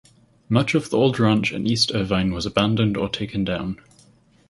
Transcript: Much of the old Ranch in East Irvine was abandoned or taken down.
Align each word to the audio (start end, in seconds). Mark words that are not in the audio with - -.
Much 0.49 0.73
of 0.73 0.89
the 0.89 0.97
old 0.97 1.19
Ranch 1.19 1.51
in 1.53 1.67
East 1.67 1.91
Irvine 1.93 2.31
was 2.33 2.47
abandoned 2.47 2.97
or 2.97 3.07
taken 3.07 3.43
down. 3.43 3.79